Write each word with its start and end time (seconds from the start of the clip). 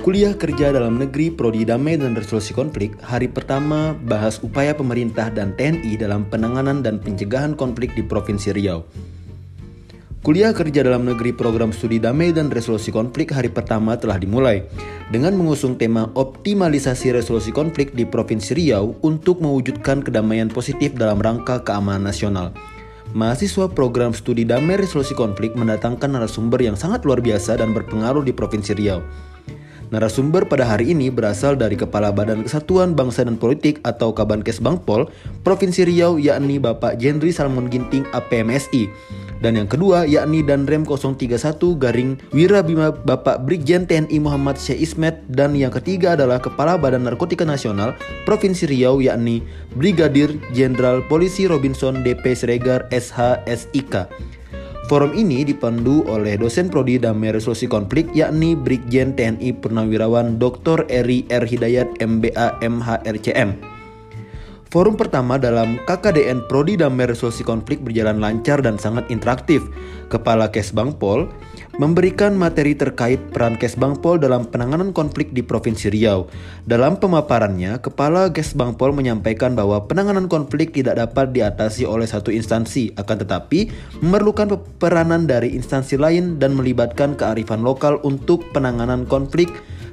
Kuliah 0.00 0.32
Kerja 0.32 0.72
Dalam 0.72 0.96
Negeri 0.96 1.28
Prodi 1.28 1.60
Damai 1.68 2.00
dan 2.00 2.16
Resolusi 2.16 2.56
Konflik 2.56 2.96
hari 3.04 3.28
pertama 3.28 3.92
bahas 4.08 4.40
upaya 4.40 4.72
pemerintah 4.72 5.28
dan 5.28 5.52
TNI 5.60 6.00
dalam 6.00 6.24
penanganan 6.24 6.80
dan 6.80 6.96
pencegahan 6.96 7.52
konflik 7.52 7.92
di 7.92 8.00
Provinsi 8.00 8.56
Riau. 8.56 8.80
Kuliah 10.24 10.56
Kerja 10.56 10.88
Dalam 10.88 11.04
Negeri 11.04 11.36
Program 11.36 11.68
Studi 11.68 12.00
Damai 12.00 12.32
dan 12.32 12.48
Resolusi 12.48 12.88
Konflik 12.88 13.28
hari 13.28 13.52
pertama 13.52 13.92
telah 14.00 14.16
dimulai 14.16 14.64
dengan 15.12 15.36
mengusung 15.36 15.76
tema 15.76 16.08
optimalisasi 16.16 17.12
resolusi 17.12 17.52
konflik 17.52 17.92
di 17.92 18.08
Provinsi 18.08 18.56
Riau 18.56 18.96
untuk 19.04 19.44
mewujudkan 19.44 20.00
kedamaian 20.00 20.48
positif 20.48 20.96
dalam 20.96 21.20
rangka 21.20 21.60
keamanan 21.60 22.08
nasional. 22.08 22.56
Mahasiswa 23.12 23.68
program 23.68 24.16
studi 24.16 24.48
damai 24.48 24.80
resolusi 24.80 25.12
konflik 25.12 25.52
mendatangkan 25.52 26.08
narasumber 26.08 26.62
yang 26.64 26.78
sangat 26.78 27.04
luar 27.04 27.20
biasa 27.20 27.60
dan 27.60 27.76
berpengaruh 27.76 28.24
di 28.24 28.32
Provinsi 28.32 28.72
Riau. 28.72 29.04
Narasumber 29.90 30.46
pada 30.46 30.62
hari 30.62 30.94
ini 30.94 31.10
berasal 31.10 31.58
dari 31.58 31.74
Kepala 31.74 32.14
Badan 32.14 32.46
Kesatuan 32.46 32.94
Bangsa 32.94 33.26
dan 33.26 33.34
Politik 33.34 33.82
atau 33.82 34.14
Kabankes 34.14 34.62
Bangpol, 34.62 35.10
Provinsi 35.42 35.82
Riau 35.82 36.14
yakni 36.14 36.62
Bapak 36.62 37.02
Jendri 37.02 37.34
Salmon 37.34 37.66
Ginting 37.66 38.06
APMSI. 38.14 38.86
Dan 39.42 39.58
yang 39.58 39.66
kedua 39.66 40.06
yakni 40.06 40.46
Danrem 40.46 40.86
031 40.86 41.34
Garing 41.80 42.22
Wirabima 42.30 42.94
Bapak 42.94 43.42
Brigjen 43.42 43.88
TNI 43.88 44.22
Muhammad 44.22 44.60
Syekh 44.60 44.78
Ismet 44.78 45.26
dan 45.26 45.58
yang 45.58 45.74
ketiga 45.74 46.14
adalah 46.14 46.38
Kepala 46.38 46.78
Badan 46.78 47.08
Narkotika 47.08 47.42
Nasional 47.42 47.98
Provinsi 48.28 48.70
Riau 48.70 49.02
yakni 49.02 49.42
Brigadir 49.74 50.38
Jenderal 50.54 51.02
Polisi 51.10 51.50
Robinson 51.50 52.06
DP 52.06 52.36
Siregar 52.38 52.86
SH 52.94 53.42
SIK. 53.48 54.06
Forum 54.90 55.14
ini 55.14 55.46
dipandu 55.46 56.02
oleh 56.10 56.34
dosen 56.34 56.66
prodi 56.66 56.98
damai 56.98 57.30
resolusi 57.30 57.70
konflik 57.70 58.10
yakni 58.10 58.58
Brigjen 58.58 59.14
TNI 59.14 59.54
Purnawirawan 59.62 60.42
Dr. 60.42 60.82
Eri 60.90 61.22
R. 61.30 61.46
Hidayat 61.46 62.02
MBA 62.02 62.58
MHRCM. 62.58 63.69
Forum 64.70 64.94
pertama 64.94 65.34
dalam 65.34 65.82
KKDN 65.82 66.46
Prodi 66.46 66.78
Damai 66.78 67.10
Resolusi 67.10 67.42
Konflik 67.42 67.82
berjalan 67.82 68.22
lancar 68.22 68.62
dan 68.62 68.78
sangat 68.78 69.02
interaktif. 69.10 69.66
Kepala 70.06 70.46
Kesbangpol 70.46 71.26
memberikan 71.82 72.38
materi 72.38 72.78
terkait 72.78 73.18
peran 73.34 73.58
Kesbangpol 73.58 74.22
dalam 74.22 74.46
penanganan 74.46 74.94
konflik 74.94 75.34
di 75.34 75.42
Provinsi 75.42 75.90
Riau. 75.90 76.30
Dalam 76.70 77.02
pemaparannya, 77.02 77.82
Kepala 77.82 78.30
Kesbangpol 78.30 78.94
menyampaikan 78.94 79.58
bahwa 79.58 79.90
penanganan 79.90 80.30
konflik 80.30 80.70
tidak 80.70 81.02
dapat 81.02 81.34
diatasi 81.34 81.82
oleh 81.82 82.06
satu 82.06 82.30
instansi, 82.30 82.94
akan 82.94 83.26
tetapi 83.26 83.74
memerlukan 84.06 84.54
peranan 84.78 85.26
dari 85.26 85.50
instansi 85.50 85.98
lain 85.98 86.38
dan 86.38 86.54
melibatkan 86.54 87.18
kearifan 87.18 87.66
lokal 87.66 87.98
untuk 88.06 88.46
penanganan 88.54 89.02
konflik 89.02 89.50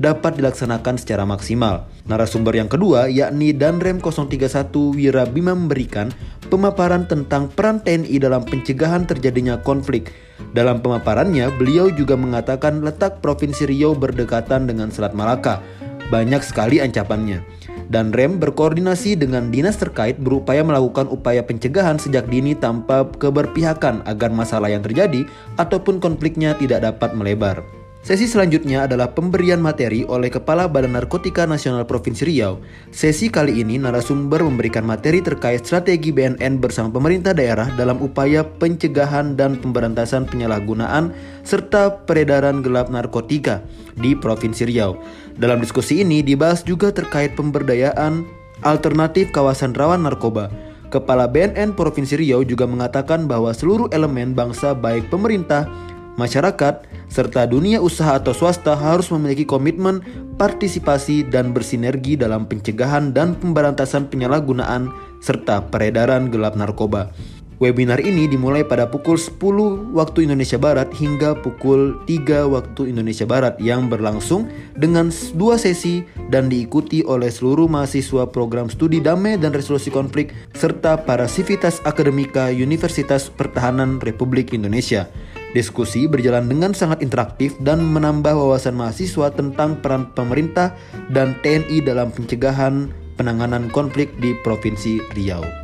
dapat 0.00 0.40
dilaksanakan 0.40 0.96
secara 0.96 1.28
maksimal. 1.28 1.84
Narasumber 2.08 2.56
yang 2.56 2.72
kedua 2.72 3.12
yakni 3.12 3.52
Danrem 3.52 4.00
031 4.00 4.72
Wirabima 4.96 5.52
memberikan 5.52 6.08
pemaparan 6.48 7.04
tentang 7.04 7.52
peran 7.52 7.84
TNI 7.84 8.16
dalam 8.16 8.40
pencegahan 8.48 9.04
terjadinya 9.04 9.60
konflik. 9.60 10.16
Dalam 10.56 10.80
pemaparannya, 10.80 11.52
beliau 11.60 11.92
juga 11.92 12.16
mengatakan 12.16 12.80
letak 12.80 13.20
Provinsi 13.20 13.68
Riau 13.68 13.92
berdekatan 13.92 14.64
dengan 14.64 14.88
Selat 14.88 15.12
Malaka. 15.12 15.60
Banyak 16.08 16.42
sekali 16.42 16.80
ancapannya. 16.80 17.44
Dan 17.90 18.14
REM 18.14 18.38
berkoordinasi 18.38 19.18
dengan 19.18 19.50
dinas 19.50 19.78
terkait 19.78 20.18
berupaya 20.18 20.62
melakukan 20.62 21.10
upaya 21.10 21.42
pencegahan 21.42 21.98
sejak 21.98 22.26
dini 22.30 22.54
tanpa 22.54 23.02
keberpihakan 23.18 24.06
agar 24.06 24.30
masalah 24.30 24.70
yang 24.70 24.82
terjadi 24.82 25.26
ataupun 25.58 25.98
konfliknya 25.98 26.54
tidak 26.54 26.86
dapat 26.86 27.14
melebar. 27.18 27.79
Sesi 28.00 28.24
selanjutnya 28.24 28.88
adalah 28.88 29.12
pemberian 29.12 29.60
materi 29.60 30.08
oleh 30.08 30.32
Kepala 30.32 30.64
Badan 30.64 30.96
Narkotika 30.96 31.44
Nasional 31.44 31.84
Provinsi 31.84 32.24
Riau. 32.24 32.56
Sesi 32.88 33.28
kali 33.28 33.60
ini 33.60 33.76
narasumber 33.76 34.40
memberikan 34.40 34.88
materi 34.88 35.20
terkait 35.20 35.68
strategi 35.68 36.08
BNN 36.08 36.64
bersama 36.64 36.88
pemerintah 36.88 37.36
daerah 37.36 37.68
dalam 37.76 38.00
upaya 38.00 38.40
pencegahan 38.40 39.36
dan 39.36 39.60
pemberantasan 39.60 40.24
penyalahgunaan 40.24 41.12
serta 41.44 42.00
peredaran 42.08 42.64
gelap 42.64 42.88
narkotika 42.88 43.60
di 44.00 44.16
Provinsi 44.16 44.64
Riau. 44.64 44.96
Dalam 45.36 45.60
diskusi 45.60 46.00
ini 46.00 46.24
dibahas 46.24 46.64
juga 46.64 46.88
terkait 46.96 47.36
pemberdayaan 47.36 48.24
alternatif 48.64 49.28
kawasan 49.28 49.76
rawan 49.76 50.08
narkoba. 50.08 50.48
Kepala 50.88 51.28
BNN 51.28 51.76
Provinsi 51.76 52.16
Riau 52.16 52.42
juga 52.48 52.64
mengatakan 52.64 53.28
bahwa 53.28 53.54
seluruh 53.54 53.92
elemen 53.94 54.34
bangsa 54.34 54.74
baik 54.74 55.06
pemerintah, 55.06 55.68
masyarakat, 56.16 56.88
serta 57.10 57.46
dunia 57.46 57.82
usaha 57.82 58.16
atau 58.16 58.32
swasta 58.32 58.74
harus 58.78 59.10
memiliki 59.10 59.44
komitmen, 59.46 60.00
partisipasi, 60.40 61.26
dan 61.26 61.52
bersinergi 61.52 62.16
dalam 62.16 62.46
pencegahan 62.46 63.12
dan 63.12 63.36
pemberantasan 63.36 64.08
penyalahgunaan 64.08 64.90
serta 65.20 65.68
peredaran 65.68 66.32
gelap 66.32 66.56
narkoba. 66.56 67.12
Webinar 67.60 68.00
ini 68.00 68.24
dimulai 68.24 68.64
pada 68.64 68.88
pukul 68.88 69.20
10 69.20 69.92
waktu 69.92 70.24
Indonesia 70.24 70.56
Barat 70.56 70.88
hingga 70.96 71.36
pukul 71.36 72.00
3 72.08 72.48
waktu 72.48 72.88
Indonesia 72.88 73.28
Barat 73.28 73.60
yang 73.60 73.92
berlangsung 73.92 74.48
dengan 74.80 75.12
dua 75.36 75.60
sesi 75.60 76.00
dan 76.32 76.48
diikuti 76.48 77.04
oleh 77.04 77.28
seluruh 77.28 77.68
mahasiswa 77.68 78.24
program 78.32 78.72
studi 78.72 79.04
damai 79.04 79.36
dan 79.36 79.52
resolusi 79.52 79.92
konflik 79.92 80.32
serta 80.56 81.04
para 81.04 81.28
sivitas 81.28 81.84
akademika 81.84 82.48
Universitas 82.48 83.28
Pertahanan 83.28 84.00
Republik 84.00 84.56
Indonesia. 84.56 85.12
Diskusi 85.50 86.06
berjalan 86.06 86.46
dengan 86.46 86.70
sangat 86.70 87.02
interaktif 87.02 87.58
dan 87.58 87.82
menambah 87.82 88.38
wawasan 88.38 88.78
mahasiswa 88.78 89.34
tentang 89.34 89.82
peran 89.82 90.06
pemerintah 90.14 90.78
dan 91.10 91.34
TNI 91.42 91.82
dalam 91.82 92.14
pencegahan 92.14 92.86
penanganan 93.18 93.66
konflik 93.74 94.14
di 94.22 94.30
Provinsi 94.46 95.02
Riau. 95.18 95.59